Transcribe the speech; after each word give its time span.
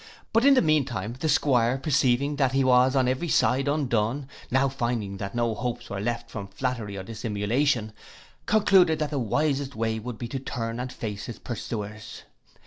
But 0.33 0.45
in 0.45 0.55
the 0.55 0.63
mean 0.63 0.83
time 0.83 1.13
the 1.19 1.29
'Squire 1.29 1.77
perceiving 1.77 2.37
that 2.37 2.53
he 2.53 2.63
was 2.63 2.95
on 2.95 3.07
every 3.07 3.27
side 3.27 3.67
undone, 3.67 4.27
now 4.49 4.67
finding 4.67 5.17
that 5.17 5.35
no 5.35 5.53
hopes 5.53 5.91
were 5.91 5.99
left 5.99 6.31
from 6.31 6.47
flattery 6.47 6.97
or 6.97 7.03
dissimulation, 7.03 7.93
concluded 8.47 8.97
that 8.97 9.11
his 9.11 9.19
wisest 9.19 9.75
way 9.75 9.99
would 9.99 10.17
be 10.17 10.27
to 10.29 10.39
turn 10.39 10.79
and 10.79 10.91
face 10.91 11.27
his 11.27 11.37
pursuers. 11.37 12.23